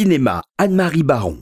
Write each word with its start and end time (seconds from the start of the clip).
Cinéma, 0.00 0.40
Anne-Marie 0.56 1.02
Baron. 1.02 1.36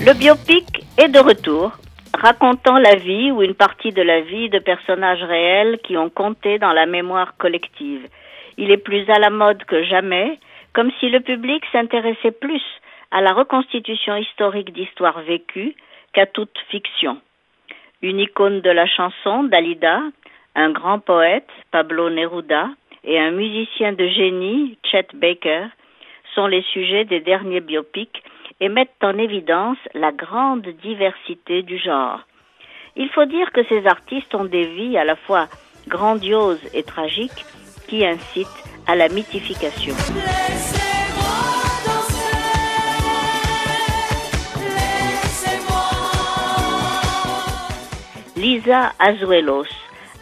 Le 0.00 0.14
biopic 0.18 0.64
est 0.96 1.08
de 1.08 1.18
retour, 1.18 1.72
racontant 2.14 2.78
la 2.78 2.94
vie 2.94 3.30
ou 3.30 3.42
une 3.42 3.52
partie 3.52 3.92
de 3.92 4.00
la 4.00 4.22
vie 4.22 4.48
de 4.48 4.58
personnages 4.58 5.22
réels 5.22 5.78
qui 5.84 5.98
ont 5.98 6.08
compté 6.08 6.58
dans 6.58 6.72
la 6.72 6.86
mémoire 6.86 7.36
collective. 7.36 8.08
Il 8.56 8.70
est 8.70 8.78
plus 8.78 9.04
à 9.10 9.18
la 9.18 9.28
mode 9.28 9.62
que 9.64 9.84
jamais, 9.84 10.38
comme 10.72 10.90
si 10.98 11.10
le 11.10 11.20
public 11.20 11.62
s'intéressait 11.72 12.30
plus 12.30 12.62
à 13.10 13.20
la 13.20 13.34
reconstitution 13.34 14.16
historique 14.16 14.72
d'histoires 14.72 15.20
vécues 15.20 15.74
qu'à 16.14 16.24
toute 16.24 16.56
fiction. 16.70 17.18
Une 18.00 18.18
icône 18.18 18.62
de 18.62 18.70
la 18.70 18.86
chanson, 18.86 19.44
Dalida, 19.44 20.00
un 20.54 20.70
grand 20.70 21.00
poète, 21.00 21.50
Pablo 21.70 22.08
Neruda, 22.08 22.70
et 23.04 23.18
un 23.18 23.30
musicien 23.30 23.92
de 23.92 24.08
génie, 24.08 24.78
Chet 24.90 25.08
Baker, 25.12 25.66
sont 26.36 26.46
les 26.46 26.62
sujets 26.72 27.04
des 27.04 27.20
derniers 27.20 27.60
biopics 27.60 28.22
et 28.60 28.68
mettent 28.68 29.02
en 29.02 29.18
évidence 29.18 29.78
la 29.94 30.12
grande 30.12 30.68
diversité 30.82 31.62
du 31.62 31.78
genre. 31.78 32.20
Il 32.94 33.08
faut 33.08 33.24
dire 33.24 33.50
que 33.52 33.64
ces 33.64 33.86
artistes 33.86 34.34
ont 34.34 34.44
des 34.44 34.66
vies 34.66 34.96
à 34.96 35.04
la 35.04 35.16
fois 35.16 35.48
grandioses 35.88 36.62
et 36.74 36.82
tragiques 36.82 37.44
qui 37.88 38.04
incitent 38.04 38.46
à 38.86 38.94
la 38.94 39.08
mythification. 39.08 39.94
Lisa 48.36 48.92
Azuelos, 48.98 49.64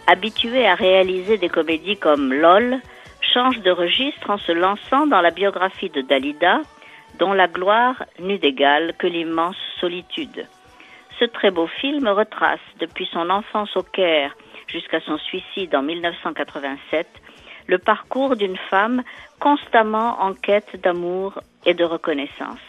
habituée 0.06 0.66
à 0.66 0.76
réaliser 0.76 1.36
des 1.36 1.48
comédies 1.48 1.96
comme 1.96 2.32
LOL, 2.32 2.80
change 3.34 3.60
de 3.62 3.70
registre 3.72 4.30
en 4.30 4.38
se 4.38 4.52
lançant 4.52 5.08
dans 5.08 5.20
la 5.20 5.32
biographie 5.32 5.90
de 5.90 6.02
Dalida, 6.02 6.60
dont 7.18 7.32
la 7.32 7.48
gloire 7.48 8.04
n'eut 8.20 8.38
d'égal 8.38 8.94
que 8.96 9.08
l'immense 9.08 9.56
solitude. 9.80 10.46
Ce 11.18 11.24
très 11.24 11.50
beau 11.50 11.66
film 11.66 12.06
retrace, 12.06 12.60
depuis 12.78 13.08
son 13.12 13.30
enfance 13.30 13.76
au 13.76 13.82
Caire 13.82 14.36
jusqu'à 14.68 15.00
son 15.00 15.18
suicide 15.18 15.74
en 15.74 15.82
1987, 15.82 17.08
le 17.66 17.78
parcours 17.78 18.36
d'une 18.36 18.56
femme 18.70 19.02
constamment 19.40 20.22
en 20.22 20.32
quête 20.34 20.80
d'amour 20.80 21.40
et 21.66 21.74
de 21.74 21.84
reconnaissance. 21.84 22.60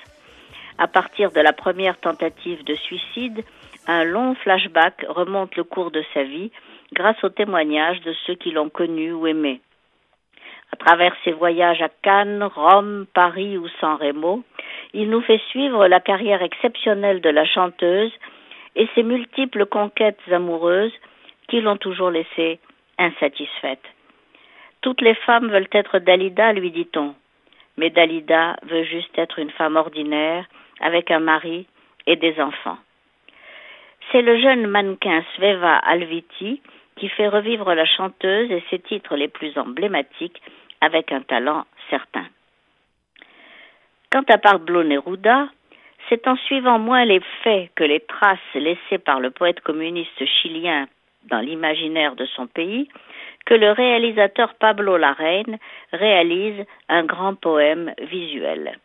À 0.77 0.87
partir 0.87 1.31
de 1.31 1.41
la 1.41 1.53
première 1.53 1.99
tentative 1.99 2.63
de 2.63 2.75
suicide, 2.75 3.43
un 3.87 4.03
long 4.03 4.33
flashback 4.35 5.05
remonte 5.09 5.55
le 5.55 5.63
cours 5.63 5.91
de 5.91 6.03
sa 6.13 6.23
vie 6.23 6.51
grâce 6.91 7.23
aux 7.23 7.29
témoignages 7.29 8.01
de 8.01 8.13
ceux 8.25 8.35
qui 8.35 8.51
l'ont 8.51 8.69
connue 8.69 9.13
ou 9.13 9.27
aimée. 9.27 9.61
À 10.71 10.75
travers 10.77 11.15
ses 11.23 11.31
voyages 11.31 11.81
à 11.81 11.89
Cannes, 12.01 12.43
Rome, 12.43 13.05
Paris 13.13 13.57
ou 13.57 13.67
San 13.79 13.95
Remo, 13.95 14.43
il 14.93 15.09
nous 15.09 15.21
fait 15.21 15.41
suivre 15.49 15.87
la 15.87 15.99
carrière 15.99 16.41
exceptionnelle 16.41 17.21
de 17.21 17.29
la 17.29 17.45
chanteuse 17.45 18.11
et 18.75 18.87
ses 18.93 19.03
multiples 19.03 19.65
conquêtes 19.65 20.19
amoureuses 20.31 20.93
qui 21.47 21.61
l'ont 21.61 21.77
toujours 21.77 22.11
laissée 22.11 22.59
insatisfaite. 22.97 23.83
Toutes 24.81 25.01
les 25.01 25.15
femmes 25.15 25.49
veulent 25.49 25.69
être 25.71 25.99
Dalida, 25.99 26.53
lui 26.53 26.71
dit-on, 26.71 27.15
mais 27.77 27.89
Dalida 27.89 28.55
veut 28.63 28.83
juste 28.83 29.17
être 29.17 29.39
une 29.39 29.51
femme 29.51 29.75
ordinaire 29.75 30.45
avec 30.79 31.11
un 31.11 31.19
mari 31.19 31.67
et 32.05 32.15
des 32.15 32.39
enfants. 32.39 32.77
C'est 34.11 34.21
le 34.21 34.39
jeune 34.39 34.67
mannequin 34.67 35.23
Sveva 35.35 35.77
Alviti 35.77 36.61
qui 36.95 37.09
fait 37.09 37.27
revivre 37.27 37.73
la 37.73 37.85
chanteuse 37.85 38.51
et 38.51 38.63
ses 38.69 38.79
titres 38.79 39.15
les 39.15 39.27
plus 39.27 39.57
emblématiques 39.57 40.41
avec 40.81 41.11
un 41.11 41.21
talent 41.21 41.65
certain. 41.89 42.25
Quant 44.11 44.23
à 44.29 44.37
Pablo 44.37 44.83
Neruda, 44.83 45.49
c'est 46.09 46.27
en 46.27 46.35
suivant 46.37 46.79
moins 46.79 47.05
les 47.05 47.21
faits 47.43 47.71
que 47.75 47.83
les 47.83 47.99
traces 47.99 48.39
laissées 48.53 48.99
par 48.99 49.19
le 49.19 49.31
poète 49.31 49.61
communiste 49.61 50.25
chilien 50.25 50.87
dans 51.29 51.39
l'imaginaire 51.39 52.15
de 52.15 52.25
son 52.25 52.47
pays 52.47 52.87
que 53.45 53.53
le 53.53 53.71
réalisateur 53.71 54.55
Pablo 54.55 54.97
Larraine 54.97 55.57
réalise 55.91 56.65
un 56.89 57.03
grand 57.03 57.35
poème 57.35 57.93
visuel. 57.99 58.77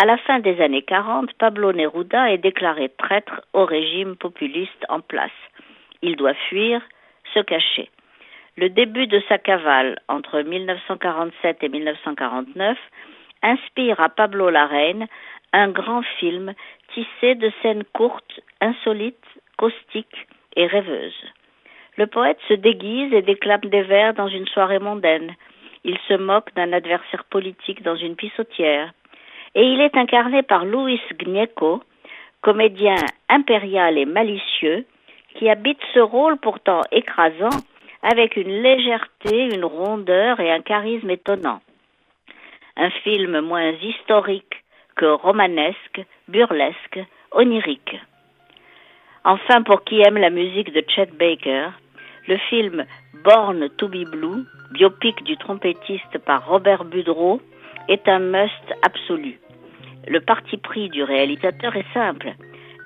À 0.00 0.06
la 0.06 0.16
fin 0.18 0.38
des 0.38 0.60
années 0.60 0.82
40, 0.82 1.32
Pablo 1.34 1.72
Neruda 1.72 2.32
est 2.32 2.38
déclaré 2.38 2.88
traître 2.90 3.42
au 3.52 3.64
régime 3.64 4.16
populiste 4.16 4.86
en 4.88 5.00
place. 5.00 5.30
Il 6.00 6.16
doit 6.16 6.34
fuir, 6.48 6.80
se 7.34 7.40
cacher. 7.40 7.90
Le 8.56 8.68
début 8.68 9.06
de 9.06 9.22
sa 9.30 9.38
cavale 9.38 9.98
entre 10.08 10.42
1947 10.42 11.62
et 11.62 11.68
1949 11.70 12.76
inspire 13.42 13.98
à 13.98 14.10
Pablo 14.10 14.50
Larraine 14.50 15.06
un 15.54 15.68
grand 15.68 16.02
film 16.18 16.52
tissé 16.92 17.34
de 17.34 17.50
scènes 17.62 17.84
courtes, 17.94 18.40
insolites, 18.60 19.16
caustiques 19.56 20.26
et 20.54 20.66
rêveuses. 20.66 21.24
Le 21.96 22.06
poète 22.06 22.38
se 22.48 22.54
déguise 22.54 23.14
et 23.14 23.22
déclame 23.22 23.64
des 23.64 23.82
vers 23.82 24.12
dans 24.12 24.28
une 24.28 24.46
soirée 24.46 24.78
mondaine. 24.78 25.34
Il 25.84 25.96
se 26.08 26.14
moque 26.14 26.54
d'un 26.54 26.74
adversaire 26.74 27.24
politique 27.24 27.82
dans 27.82 27.96
une 27.96 28.16
pissotière 28.16 28.92
et 29.54 29.64
il 29.64 29.80
est 29.80 29.96
incarné 29.96 30.42
par 30.42 30.66
Luis 30.66 31.00
Gnecco, 31.18 31.82
comédien 32.42 32.96
impérial 33.30 33.96
et 33.96 34.06
malicieux, 34.06 34.84
qui 35.36 35.48
habite 35.48 35.80
ce 35.94 36.00
rôle 36.00 36.36
pourtant 36.36 36.82
écrasant 36.92 37.62
avec 38.02 38.36
une 38.36 38.62
légèreté, 38.62 39.54
une 39.54 39.64
rondeur 39.64 40.40
et 40.40 40.50
un 40.50 40.60
charisme 40.60 41.10
étonnant. 41.10 41.60
Un 42.76 42.90
film 42.90 43.40
moins 43.40 43.70
historique 43.70 44.64
que 44.96 45.06
romanesque, 45.06 46.02
burlesque, 46.28 47.00
onirique. 47.32 47.96
Enfin, 49.24 49.62
pour 49.62 49.84
qui 49.84 50.00
aime 50.00 50.18
la 50.18 50.30
musique 50.30 50.72
de 50.72 50.84
Chet 50.88 51.10
Baker, 51.18 51.68
le 52.26 52.36
film 52.48 52.84
Born 53.24 53.68
to 53.76 53.88
be 53.88 54.04
Blue, 54.04 54.44
biopic 54.72 55.22
du 55.22 55.36
trompettiste 55.36 56.18
par 56.24 56.46
Robert 56.48 56.84
Budreau, 56.84 57.40
est 57.88 58.08
un 58.08 58.18
must 58.18 58.74
absolu. 58.82 59.38
Le 60.08 60.20
parti 60.20 60.56
pris 60.56 60.88
du 60.88 61.04
réalisateur 61.04 61.76
est 61.76 61.92
simple. 61.94 62.32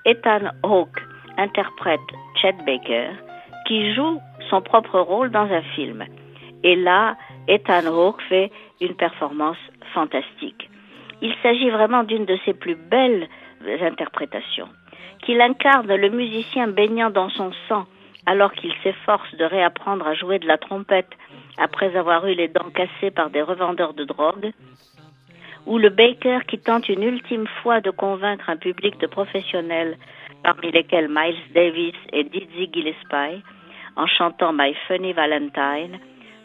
Ethan 0.05 0.51
Hawke 0.63 1.01
interprète 1.39 2.01
Chet 2.41 2.55
Baker, 2.67 3.09
qui 3.67 3.95
joue 3.95 4.21
son 4.51 4.63
propre 4.63 4.99
rôle 4.99 5.31
dans 5.31 5.51
un 5.51 5.63
film. 5.75 6.05
Et 6.63 6.77
là, 6.77 7.17
Ethan 7.49 7.87
Hawke 7.87 8.23
fait 8.29 8.51
une 8.81 8.95
performance 8.95 9.59
fantastique. 9.95 10.69
Il 11.23 11.35
s'agit 11.43 11.71
vraiment 11.71 12.03
d'une 12.03 12.25
de 12.25 12.39
ses 12.45 12.55
plus 12.55 12.75
belles 12.75 13.29
interprétations, 13.83 14.69
qu'il 15.23 15.41
incarne 15.41 15.95
le 15.95 16.09
musicien 16.11 16.69
baignant 16.69 17.11
dans 17.11 17.31
son 17.31 17.53
sang 17.69 17.87
alors 18.27 18.53
qu'il 18.53 18.73
s'efforce 18.83 19.35
de 19.37 19.45
réapprendre 19.45 20.07
à 20.07 20.15
jouer 20.15 20.39
de 20.41 20.49
la 20.49 20.59
trompette 20.59 21.11
après 21.59 21.97
avoir 21.97 22.27
eu 22.27 22.35
les 22.35 22.49
dents 22.49 22.71
cassées 22.75 23.13
par 23.13 23.31
des 23.31 23.41
revendeurs 23.41 23.95
de 23.95 24.05
drogue, 24.05 24.53
ou 25.65 25.79
le 25.79 25.89
Baker 25.89 26.41
qui 26.47 26.59
tente 26.59 26.89
une 26.89 27.03
ultime 27.03 27.47
fois 27.63 27.81
de 27.81 27.91
convaincre 27.91 28.51
un 28.51 28.57
public 28.57 28.99
de 29.01 29.07
professionnels, 29.07 29.97
parmi 30.43 30.71
lesquels 30.71 31.09
Miles 31.09 31.39
Davis 31.55 31.95
et 32.13 32.25
Dizzy 32.25 32.69
Gillespie, 32.73 33.43
en 33.97 34.07
chantant 34.07 34.53
My 34.53 34.75
Funny 34.87 35.13
Valentine, 35.13 35.99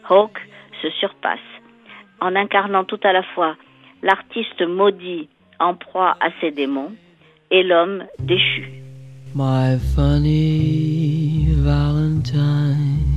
Hawke 0.08 0.40
se 0.80 0.90
surpasse, 0.90 1.38
en 2.20 2.34
incarnant 2.34 2.84
tout 2.84 3.00
à 3.04 3.12
la 3.12 3.22
fois 3.22 3.56
l'artiste 4.02 4.62
maudit 4.62 5.28
en 5.60 5.74
proie 5.74 6.16
à 6.20 6.30
ses 6.40 6.50
démons 6.50 6.92
et 7.50 7.62
l'homme 7.62 8.04
déchu. 8.18 8.82
My 9.34 9.78
funny 9.94 11.46
Valentine 11.58 13.12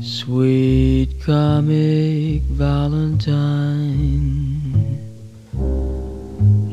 Sweet 0.00 1.24
comic 1.24 2.42
Valentine, 2.50 3.38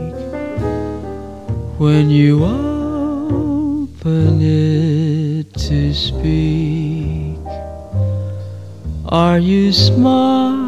when 1.78 2.10
you 2.10 2.44
open 2.44 4.42
it 4.42 5.54
to 5.54 5.94
speak? 5.94 7.38
Are 9.06 9.38
you 9.38 9.72
smart? 9.72 10.60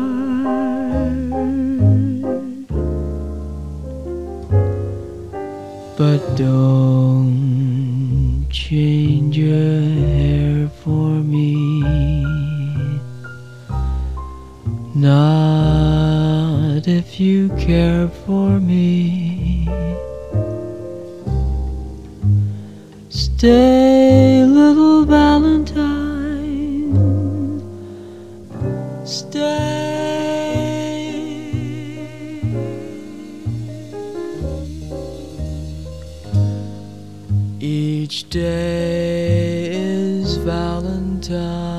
But 5.99 6.37
don't 6.37 8.47
change 8.51 9.37
your 9.37 9.83
hair 10.09 10.44
If 16.87 17.19
you 17.19 17.49
care 17.57 18.09
for 18.09 18.61
me. 18.61 19.67
Stay, 23.09 24.45
little 24.45 25.07
Valentine. 25.07 25.81
Stay. 29.07 29.65
Each 37.61 38.29
day 38.29 39.71
is 39.73 40.37
Valentine. 40.37 41.74